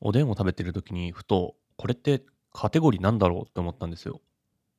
[0.00, 4.20] おでんを食べてる時にふと、これってカテゴリーなんだろうって思ったんですよ。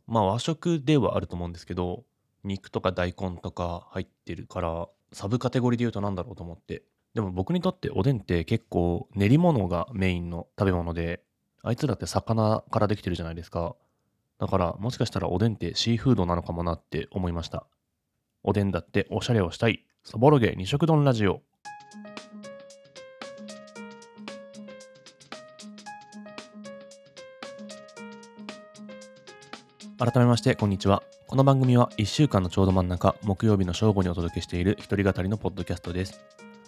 [0.07, 2.03] まあ和食ではあると思うんですけど、
[2.43, 6.83] 肉とか大根とか入ってるから、サブカテゴリーで言うとなんだろうと思って。
[7.13, 11.21] でも僕にとっておでんって結構練り物がメインの食べ物で、
[11.63, 13.75] あいつらって魚からできてるじゃないですか。
[14.39, 17.65] だからもしかしたらおでんってシーフードなのかもなって思いました。
[18.43, 19.85] おでんだっておしゃれをしたい。
[20.03, 21.41] そぼろげ二色丼ラジオ。
[29.99, 31.03] 改めまして、こんにちは。
[31.27, 36.21] この番組は1週間のちょうど真ん中、木曜日の正午にお届けしている一人語りのポッドキャストです。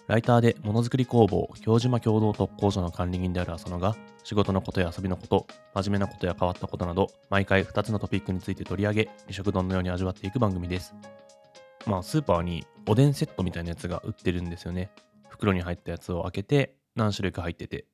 [0.06, 10.94] ライターでものづくり工房、京島共同特工所の管理人である浅野が、仕事のことや遊びのこと、真面目なことや変わったことなど、毎回2つのトピックについて取り上げ、二食丼のように味わっていく番組です。
[11.86, 14.90] まあ、スーパーにおでんセットみたいなやつが売ってるんですよね。
[15.30, 17.86] 袋に入ったやつを開けて、何種類か入ってて、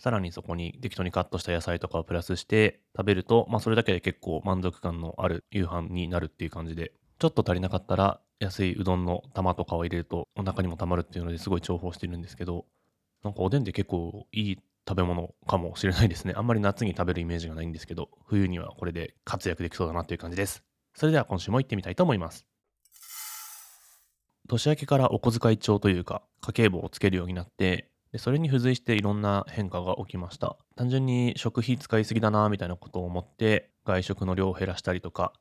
[0.00, 12.64] さらにそこに適当にカットした野菜とかをプラスして食べると、まあそれだけで結構満足感のある夕飯になるっていう感じで、ちょっと足りなかったら安いうどんの玉とかを入れるとお腹にもたまるっていうのですごい重宝してるんですけど、
[13.22, 16.32] なんかおでんって結構いい食べ物かもしれないですね。
[16.34, 20.64] あんまり夏に食べるイメージがないんですけど、冬にはこれで活躍できそうだなっていう感じです。
[20.94, 22.46] それでは今週も行ってみたいと思います。
[24.48, 30.56] 年明けからお小遣い帳というか家計簿をつけるようになってでそれに付随していろんな変化が起きました。
[30.76, 35.32] 単純に食費使いすぎだなみたいなことを思って外食の量を減らしたりとか、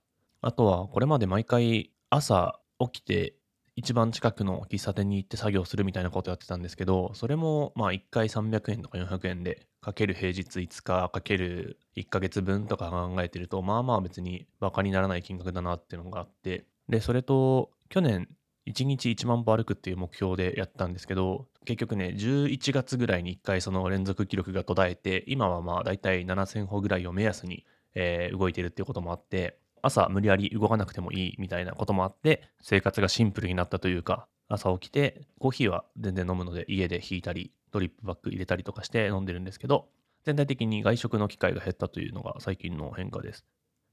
[0.42, 3.36] あとはこれまで毎回朝起きて
[3.76, 18.28] 一番近くの喫茶店に行って作業するみたいなことやってたんですけど、それもまあ1回300円とか400円で、かける平日5日、かける1ヶ月分とか考えてると、まあまあ別にバカにならない金額だなっていうのがあって、で、それと去年
[18.68, 27.66] 1日1万歩歩くっていう目標でやったんですけど、結局ね、11月ぐらいに1回その連続記録が途絶えて、今はまあ大体7000歩ぐらいを目安に、
[27.96, 39.88] えー、動いてるっていうこともあって、朝無理やり動かなくてもいいみたいなこともあって、生活がシンプルになったというか、朝起きて、コーヒーは全然飲むので家で引いたり、ドリップバッグ入れたりとかして飲んでるんですけど、
[40.26, 43.46] 全体的に外食の機会が減ったというのが最近の変化です。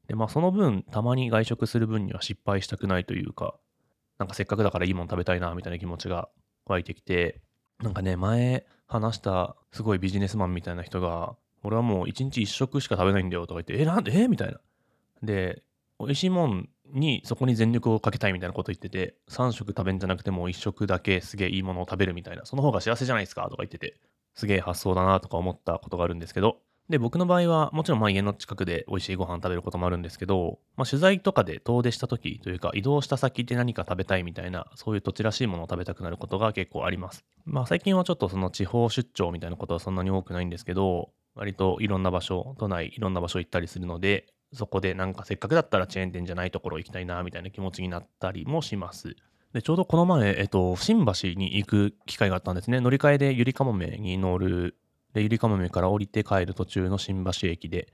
[0.09, 3.57] で、まあその分、たまに外食する分には失敗したくないというか、
[4.19, 6.29] なんかせっかくだからいいもの食べたいな、みたいな気持ちが
[6.67, 7.41] 湧いてきて、
[7.83, 14.13] なんかね、前話したすごいビジネスマンみたいな人が、俺はもう一日一食しか食べないんだよとか言って、え、なんで？
[14.17, 14.29] え？
[14.29, 14.61] みたいな。
[15.23, 15.63] で、
[15.99, 23.97] 美味しいもんにそこに全力をかけたいみたいなこと言ってて、3食食べんじゃなくても1食だけすげえいいものを食べるみたいな、その方が幸せじゃないですかとか言ってて、
[24.35, 37.25] すげえ発想だなとか思ったことがあるんですけど、で、僕の場合は、もちろんまあ家の近くで美味しいご飯食べることもあるんですけど、まあ取材とかで遠出した時というか移動した先で何か食べたいみたいな、そういう土地らしいものを食べたくなることが結構あります。
[37.45, 49.17] まあ最近はちょっとその地方出張みたいなことはそんなに多くないんですけど、割といろんな場所、都内いろんな場所行ったりするので、そこでなんかせっかくだったらチェーン店じゃないところ行きたいなみたいな気持ちになったりもします。
[49.53, 52.81] で、ちょうどこの前、えっと、新橋に行く機会があったんですね。
[52.81, 54.77] 乗り換えでゆりかもめに乗る
[55.17, 57.89] で、ゆりかもめから降りて帰る途中の新橋駅で、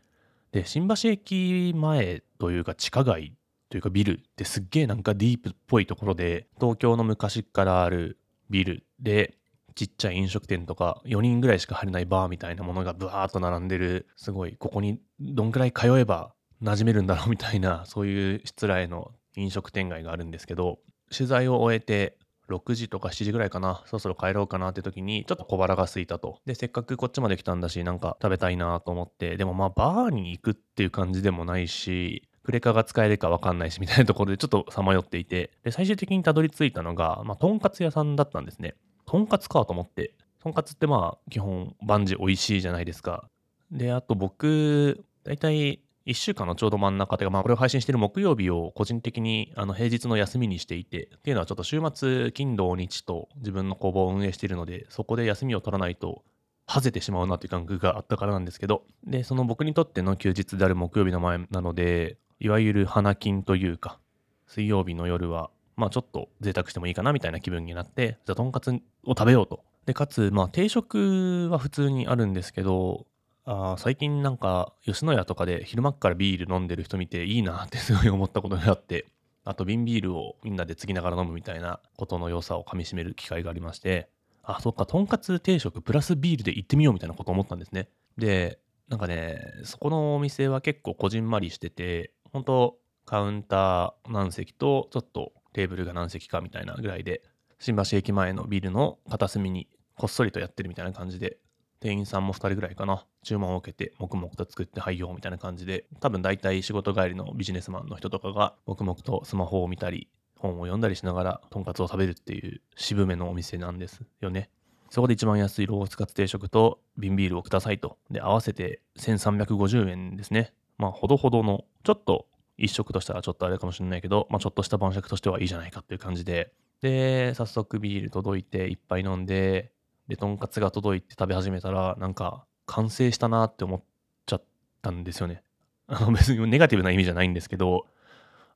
[0.51, 3.35] で、新橋駅前というか地下街
[3.71, 8.19] というかビルってすっげえなんかディープっぽいところで、東京の昔からある
[8.51, 9.39] ビルで、
[9.77, 20.81] ちっちゃい飲食店とか4人ぐらいしか入れないバーみたいなものがブワーっと並んでる、すごい、ここにどんくらい通えば馴染めるんだろうみたいな、そういう失礼の飲食店街があるんですけど、
[21.17, 26.39] 取材を終えて6時とか7時ぐらいかな、そろそろ帰ろうかなって時に、ちょっと小腹が空いたと。
[26.47, 38.75] で、せっかくこっちまで来たんだし、なんか食べたいなと思って、でもまあバーに行くっていう感じでもないし、クレカが使えるかわかんないしみたいなところでちょっとさまよっていて、で、最終的にたどり着いたのが、まあ、とんかつ屋さんだったんですね。
[39.07, 43.29] とんかつかと思って、とんかつってまあ、基本、万事美味しいじゃないですか。
[43.71, 56.25] で、あと僕、大体1週間のちょうど真ん中というか、まあ、これを配信している木曜日を個人的にあの平日の休みにしていて、っていうのはちょっと週末、金土日と自分の工房を運営しているので、そこで休みを取らないと、
[56.67, 63.99] はぜてしまうなという感覚があったからなんですけど、で、その僕にとっての休日である木曜日の前なので、いわゆる花金というか、
[64.47, 69.65] 水曜日の夜は、まあちょっと贅沢してもいいかなみたいな気分になって、じゃあとんかつを食べようと。
[69.87, 73.07] で、かつ、まあ定食は普通にあるんですけど、
[73.45, 79.07] あ最近なんか吉野家とかで昼間っからビール飲んでる人見ていいなって すごい思ったことがあって
[79.45, 84.09] あと瓶ビールをみんなで継ぎながら飲むみたいなことの良さをかみしめる機会がありまして
[84.45, 87.89] あそっかとんかつ定食プラスビールで行ってみようみたいなこと思ったんですね。
[88.17, 88.59] で
[88.89, 97.23] なんかねそこのお店は結構こじんまりしてて本当カウンター何席とちょっとテーブルが何席かみたいなぐらいで
[97.59, 101.39] 新橋駅前のビルの片隅にこっそりとやってるみたいな感じで
[101.83, 103.05] 店員さんも2人ぐらいかな。
[103.25, 110.09] 注文を受けて黙々と作ってはいよみたいな感じで多分大体仕事帰りのビジネスマンの人とかが黙々とスマホを見たり
[110.39, 114.49] 本を読んだりしながらとんかつを食べるっていう渋めのお店なんですよね。
[114.91, 117.99] そこで一番安いロースカツ定食と瓶ビールをくださいと。
[118.11, 120.53] で合わせて1350円ですね。
[120.79, 122.27] まあほどほどのちょっと
[122.59, 126.53] 一食としたらちょっとあれかもしれないけど、まあ、ちょっとした晩酌としてはいいじゃないかっていう感じで。
[126.81, 129.73] で早速ビール届いていっぱい飲んで
[130.13, 133.83] でとんかつが届いて食べ始めたらなんか完成したなって思っ
[134.27, 134.43] ちゃっ
[134.83, 135.43] たんですよね。
[135.89, 137.87] あの別にネガティブな意味じゃないんですけど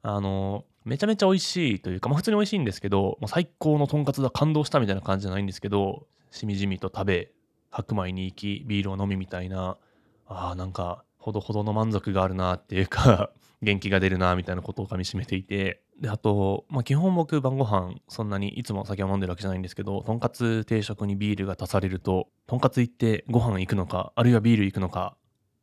[0.03, 7.33] あのめちゃめちゃ美味しいというか、まあ、普通に美味しいんですけどもう最高のとんかつだ感動したみたいな感じじゃないんですけどしみじみと食べ
[7.71, 9.79] 白米に行きビールを飲みみたいな
[10.27, 13.31] あーなんかほどほどの満足があるなっていうか
[13.63, 25.17] 元気が出るなみたいなことをかみしめていてであと、まあ、基本僕晩ご飯そんなにいつも酒を飲んでるわけじゃないんですけどとんかつ定食にビールが足されるととんかつ行ってご飯行くのかあるいはビール行くのか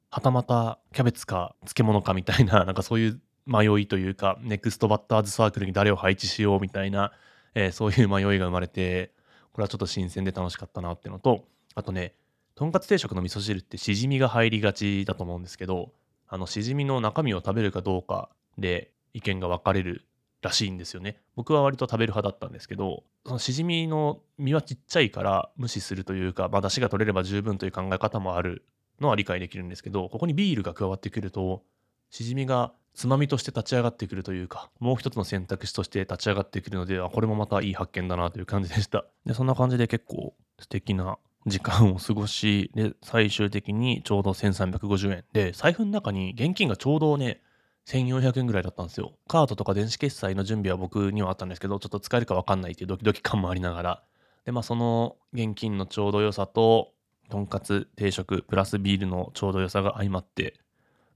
[0.09, 7.11] はたまたキャベツか漬物かみたいな なんかそういう迷いというかネクストバッターズサークルに誰を配置しようみたいな、
[7.53, 9.11] えーそういう迷いが生まれて
[9.51, 11.45] これはちょっと新鮮で楽しかったなっていうのと
[11.75, 12.15] あとね
[12.55, 15.91] とんかつ定食の味噌汁ってしじみが入りがちだと思うんですけど
[16.27, 20.05] あのしじみの中身を食べるかどうかで意見が分かれる
[20.43, 21.21] らしいんですよね。
[21.35, 28.65] 僕は割と食べる派だったんですけどそのしじみの身はちっちゃいから無視するというか、まあ、出汁が取れれば十分という考え方もある
[28.99, 31.63] のは理解できるんですけどここにビールが加わってくると
[32.09, 39.05] しじみがつまみとして立ち上がってくるというかもう一つの選択肢として立ち上がってくるのであこれもまたいい発見だなという感じでした。
[39.25, 45.23] でそんな感じで結構素敵な時間を過ごしで最終的にちょうど1350円。
[45.33, 47.41] で財布の中に現金がちょうどね
[47.87, 54.03] 1400円ぐらいだったんですよカードとか電子決済の準備は僕にはあったんですけどちょっと使えるか分かんないっていうドキドキ感もありながら
[54.45, 56.93] でまあその現金のちょうど良さと
[57.29, 60.59] とんかつ定食プラスビールのちょうど良さが相まって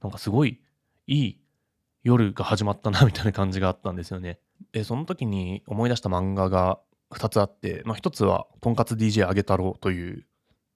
[0.01, 0.59] なんかすごい
[1.07, 1.39] いい
[2.03, 4.39] 夜が始まったなみたいな感じがあったんですよね。
[4.71, 6.79] でその時に思い出した漫画が
[7.11, 10.25] 2つあって、まあ、1つは「とんかつ DJ あげ太郎」という、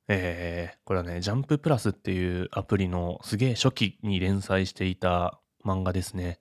[0.08, 6.40] えーこれはねジャンププラスっていうアプリのすげえ初期に連載していた漫画ですね。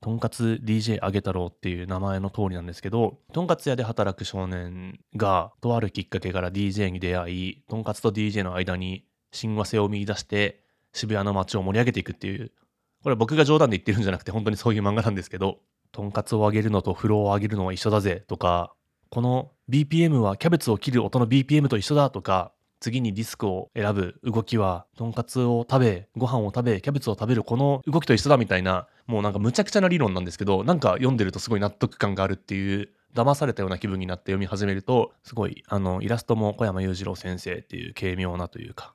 [0.00, 10.62] とんかつ DJ あげ太郎っていう名前の通りなんですけど、とんかつ屋で働く少年が、とあるきっかけから DJ に出会い、とんかつと DJ の間に親和性を見出して、
[10.92, 12.52] 渋谷の街を盛り上げていくっていう、
[13.02, 15.58] これ僕が冗談で言ってるんじゃなくて、本当にそういう漫画なんですけど、
[15.90, 18.72] とんかつをあげるのと風呂を上げるのは一緒だぜとか、
[19.10, 38.94] この BPM はキャベツを切る音の BPM と一緒だとか、次にディスクを選ぶ動きは、とんかつを食べ、ご飯を食べ、キャベツを食べるこの動きと一緒だみたいな、もうなんかむちゃくちゃな理論なんですけど、なんか読んでるとすごい納得感があるっていう、騙されたような気分になって読み始めると、すごい、あの、イラストも小山裕次郎先生っていう軽妙なというか、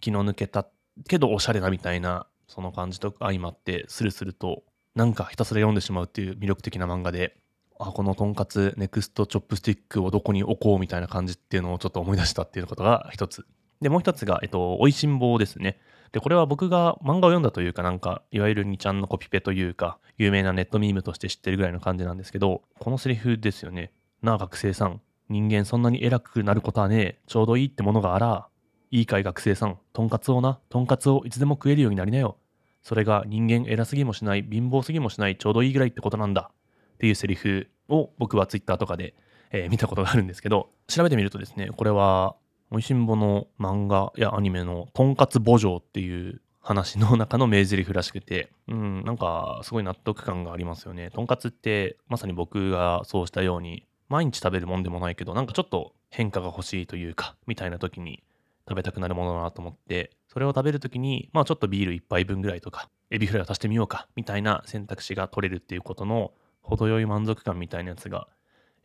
[0.00, 0.66] 気の抜けた
[1.08, 4.62] けどおしゃれなみたいな、その感じと相まって、スルスルと、
[4.94, 7.36] なんかひたすら読んでしまうっていう魅力的な漫画で、
[7.78, 13.46] あこのとんかつ next chopstick をどこに置こうみたいな感じっていうのをちょっと思い出したっていうことが一つ。
[13.80, 15.78] で、もう一つが、えっと、美味しんぼですね。
[16.12, 23.92] で、これは僕が漫画を読んだというか、なんか、いわゆる2ちゃんのコピペというか、有名なネットミームとして知ってるぐらいの感じなんですけど、このセリフですよね。
[24.22, 25.00] なあ、学生さん。
[25.28, 27.20] 人間そんなに偉くなることはねえ。
[27.26, 28.48] ちょうどいいってものがあら。
[28.90, 29.78] いいかい学生さん。
[29.92, 30.58] とんかつをな。
[30.70, 32.38] とんかつをいつでも食えるようになりなよ。
[32.82, 36.50] それが人間偉すぎもしない、貧乏すぎもしない、ちょうどいいぐらいってことなんだ。
[36.98, 39.14] っていうセリフを僕はツイッターとかで、
[39.52, 42.34] えー見たことがあるんですけど、調べてみるとですね、これは、
[42.70, 51.10] おいしんぼの漫画やアニメのとんかつ墓場っていう話の中の名台詞らしくて、うん、なんかすごい納得感がありますよね。
[51.10, 58.24] とんかつってまさに僕がそうしたように、毎日食べるもんでもないけど、なんかちょっと変化が欲しいというか、みたいな時に
[58.68, 66.32] 食べたくなるものだなと思って、それを食べる時に、まあちょっとビール一杯分ぐらいとか、エビフライを足してみようか、みたいな選択肢が取れるっていうことの
[66.68, 68.28] 程よい満足感みたいなやつが、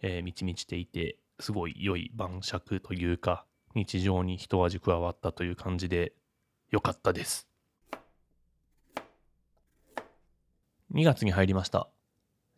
[0.02, 6.14] えー満ち満ちていて、すごい良い晩酌というか、日常に一味加わったという感じで、
[6.72, 7.48] 良かったです。
[10.94, 11.90] 2月に入りました。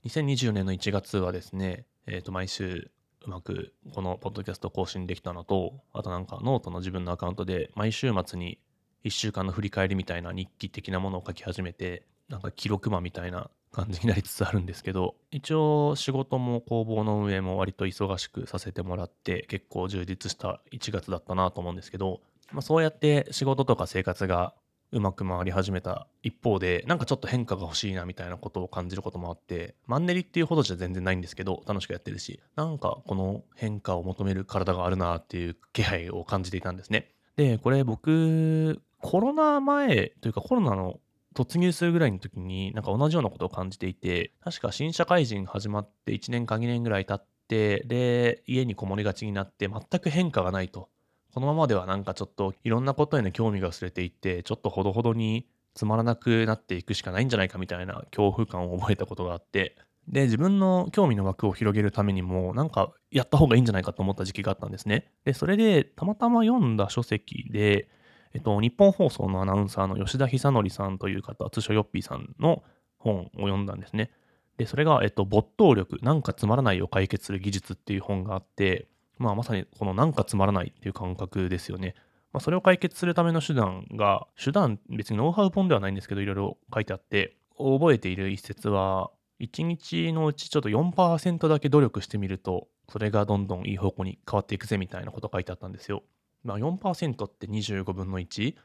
[0.06, 2.92] 2024年の1月はですね、えっ、と、毎週
[3.26, 8.60] うまくこのポッドキャスト更新できたのと、あとなんかノートの自分のアカウントで毎週末に
[9.04, 24.54] 1週間の振り返りみたいな日記的なものを書き始めて、なんか記録魔みたいな感じになりつつあるんですけど、 一応仕事も工房の運営も割と忙しくさせてもらって、結構充実した1月だったなと思うんですけど、まあ、そうやって仕事とか生活が
[24.92, 37.16] うまく回り始めた一方でなんかちょっと変化が欲しいなみたいなことを感じることもあってマンネリっていうほどじゃ全然ないんですけど楽しくやってるしなんかこの変化を求める体があるなっていう気配を感じていたんですね。
[37.36, 41.00] で、これ僕、コロナ前というかコロナの
[41.36, 50.90] 突入するぐらいの時に、なんか同じようなことを感じていて、確か新社会人始まって1年か2年ぐらい経って、で、家にこもりがちになって全く変化がないと。
[51.34, 59.76] このままではなんかちょっといろんなことへの興味が薄れていって、ちょっとほどほどにつまらなくなっていくしかないんじゃないかみたいな恐怖感を覚えたことがあって、
[60.08, 65.12] で、自分の興味の枠を広げるためにも、なんかやった方がいいんじゃないかと思った時期があったんですね。
[65.26, 67.90] で、それでたまたま読んだ書籍で、
[68.36, 72.64] えっと、日本放送のアナウンサーの吉田久典さんという方、通称ヨッピーさんの
[72.98, 74.12] 本を読んだんですね。
[74.58, 78.90] で、それが、えっと、没頭力、なんかつまらないを解決する技術っていう本があって、
[79.20, 81.96] まあ、まさにこのなんかつまらないっていう感覚ですよね。
[82.34, 96.04] まあ、それを解決するための手段が、手段、別にノウハウ本ではないんですけど、いろいろ書いてあって、覚えている一節は、1日のうちちょっと4%だけ努力してみると、それがどんどんいい方向に変わっていくぜみたいなこと書いてあったんですよ。
[96.46, 98.56] まあ、4%って25分の 1?1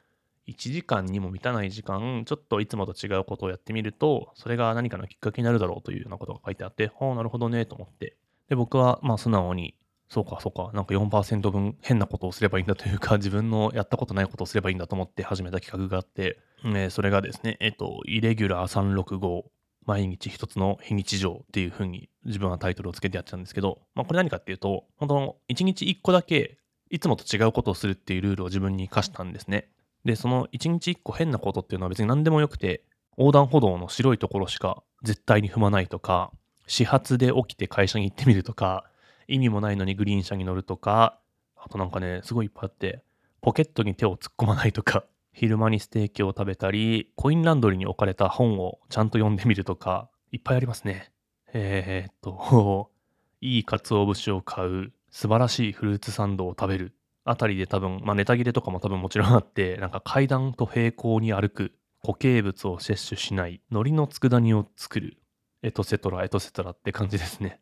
[0.47, 8.17] 時間にも満たない時間、ちょっといつもと違うことをやってみると、それが何かのきっかけになるだろうというようなことが書いてあって、はあ、なるほどね、と思って。
[8.51, 9.75] で、僕は、まあ、素直に、
[10.11, 16.39] そうか、そうか、なんか4%分変なことをすればいいんだというか、 自分のやったことないことをすればいいんだと思って始めた企画があって、
[16.75, 19.45] え、それがですね、えっと、イレギュラー365、
[19.87, 26.59] 毎日一つの非日常っていう風に自分はタイトルをつけてやってたんですけど、まあ、これ何かっていうと、本当1日1個だけ
[26.90, 29.68] いつもと違うことをするっていうルールを自分に課したんですね。
[30.04, 32.82] で、その一日一個変なことっていうのは別に何でもよくて、
[33.16, 36.32] 横断歩道の白いところしか絶対に踏まないとか、
[36.66, 38.85] 始発で起きて会社に行ってみるとか、
[39.28, 41.18] 意味もないのにグリーン車に乗るとか、
[41.56, 43.02] あとなんかね、すごいいっぱいあって、
[43.40, 51.12] ポケットに手を突っ込まないとか、昼間にステーキを食べたり、コインランドリーに置かれた本をちゃんと読んでみるとか、いっぱいありますね。
[51.52, 52.90] えー、っと、
[53.40, 65.19] いい鰹節を買う、素晴らしいフルーツサンドを食べるあたりで多分、まあ、ネタ切れとかも多分もちろんあって、 なんか階段と平行に歩く、固形物を摂取しない、海苔の佃煮を作る、
[65.62, 67.61] エトセトラ、エトセトラって感じですね。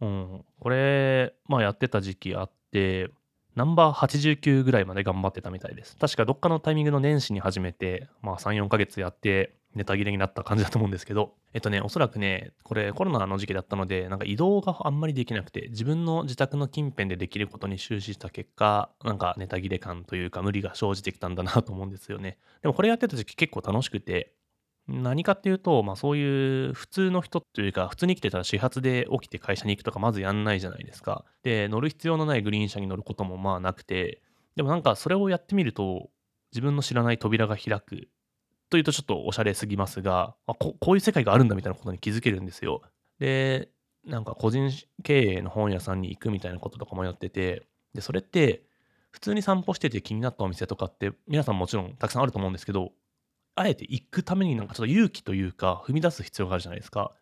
[0.00, 0.44] うん。
[0.58, 3.10] これ、まあやってた時期あって、
[3.54, 5.96] ナンバー89ぐらいまで頑張ってたみたいです。
[5.96, 22.38] 確かどっかのタイミングの年始に始めて、まあ3、4ヶ月やって、ネタ切れになった感じだと思うんですけど、 えっとね、おそらくね、これコロナの時期だったので、なんか移動があんまりできなくて、自分の自宅の近辺でできることに終始した結果、なんかネタ切れ感というか無理が生じてきたんだなと思うんですよね。
[22.62, 24.32] でもこれやってた時期結構楽しくて、
[24.88, 31.24] 何かっていうと、まあそういう普通の人というか、普通に生きてたら始発で起きて会社に行くとかまずやんないじゃないですか。
[31.42, 34.22] で、乗る必要のないグリーン車に乗ることもまあなくて、
[34.54, 36.08] でもなんかそれをやってみると、
[36.52, 38.08] 自分の知らない扉が開く
[38.76, 42.82] というとちょっとおしゃれすぎますが、あここういう世界があるんだみたいなことに気づけるんですよ。
[43.18, 43.70] で、
[44.04, 44.70] なんか個人
[45.02, 48.64] 経営の本屋さんに行くみたいなこととかもやってて、で、それって
[49.10, 52.92] 普通に散歩してて気になったお店とかって皆さんもちろんたくさんあると思うんですけど、
[53.54, 57.12] あえて行くためになんかちょっと勇気というか踏み出す必要があるじゃないですか。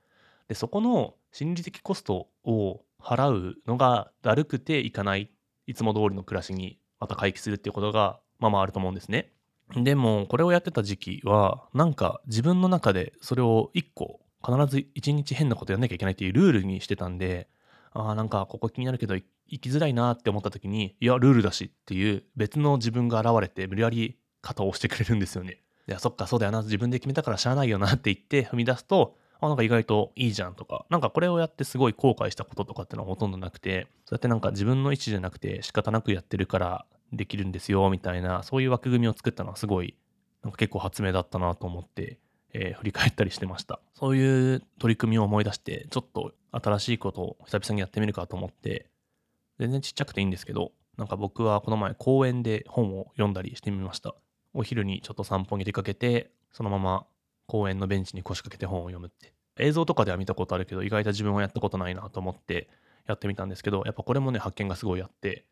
[0.48, 5.30] で、そこの心理的コストを払うのがだるくていかない、
[5.68, 9.30] いつも通りの暮らしにまた回帰するっていうことがまあまああると思うんですね。
[9.72, 17.48] でも、これをやってた時期は、なんか自分の中でそれを1個、必ず1日変なことやんなきゃいけないっていうルールにしてたんで、
[17.92, 25.60] ああ、なんかここ気になるけど行きづらいなって思った時に、いや、ルールだしっていう別の自分が現れて無理やり肩を押してくれるんですよね。
[25.88, 39.96] いや、そっか、そうだよな、自分で決めたからしゃあないよなって言って踏み出すと、あ、なんか意外といいじゃんとか、なんかこれをやってすごい後悔したこととかってのはほとんどなくて、そうやってなんか自分の意思じゃなくて仕方なくやってるからできるんですよみたいな、そういう枠組みを作ったのはすごい、
[40.42, 42.18] なんか結構発明だったなと思って、
[42.52, 43.80] えー、振り返ったりしてました。
[43.94, 48.90] そういう取り組みを思い出して、ちょっと新しいことを久々にやってみるかと思って、
[49.58, 54.14] 全然ちっちゃくていいんですけど、なんか僕はこの前公園で本を読んだりしてみました。
[54.52, 57.06] お昼にちょっと散歩に出かけて、そのまま
[57.46, 59.34] 公園のベンチに腰掛けて本を読むって。
[59.58, 62.68] 映像とかでは見たことあるけど、意外と自分はやったことないなと思って
[63.06, 65.44] やってみたんですけど、やっぱこれもね、発見がすごいあって、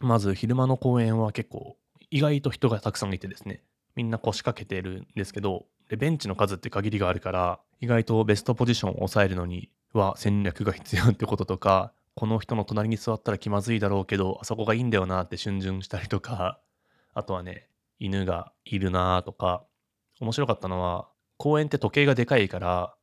[0.00, 1.76] まず昼間の公園は結構
[2.10, 3.62] 意外と人がたくさんいてですね、
[3.94, 16.60] みんな腰掛けてるんですけど、でベンチの数って限りがあるから、意外とベストポジションを抑えるのには戦略が必要ってこととか、この人の隣に座ったら気まずいだろうけど、あそこがいいんだよなって逡巡したりとか、
[17.14, 19.64] あとはね、犬がいるなとか、
[20.20, 22.94] 面白かったのは、公園って時計がでかいから、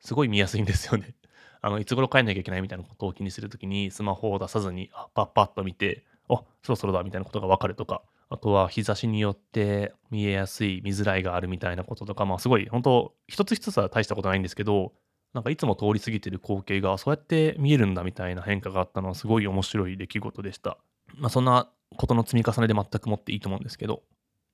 [0.00, 1.14] すごい見やすいんですよね。
[1.60, 14.92] あの、いつ頃帰んなきゃいけないみたいなことを気にするときに、スマホを出さずに、あパッパッと見て、あそろそろだみたいなことがわかるとか、あとは日差しによって見えやすい、見づらいがあるみたいなこととか、まあすごい、本当一つ一つは大したことないんですけど、
[15.32, 20.78] なんかいつも通り過ぎてる光景がそうやって見えるんだみたいな変化があったのはすごい面白い出来事でした。
[21.14, 24.02] まあそんなことの積み重ねで全くもっていいと思うんですけど、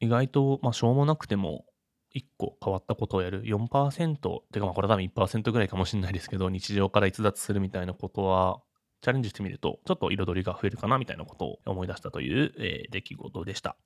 [0.00, 1.64] 意外と、まあ、しょうもなくても、
[2.14, 8.60] 1個変わったことをやる4%っていうかまあこれは多分1%ぐらいかもしれないですけど日常から逸脱するみたいなことは
[9.02, 13.76] チャレンジしてみるとちょっと彩りが増えるかなみたいなことを思い出したという、えー、出来事でした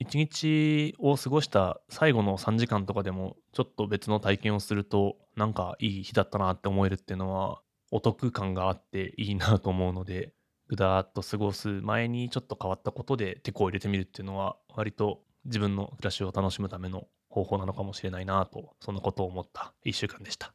[0.00, 7.60] 一日を過ごした最後の3時間とかでもちょっと別の体験をするとなんかいい日だったなって思えるっていうのは
[7.92, 10.32] お得感があっていいなと思うので
[10.68, 20.52] ぐだーっと過ごす前にちょっと変わったことでテコを入れてみるっていうのは割と自分の暮らしを楽しむための方法なのかもしれないなとそんなことを思った1週間でした。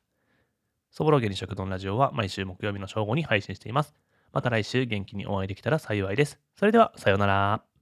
[0.95, 3.93] そぼろげに食堂ラジオは毎週木曜日の正午に配信しています。
[4.31, 6.39] また来週元気にお会いできたら幸いです。
[6.57, 7.74] それではさようなら。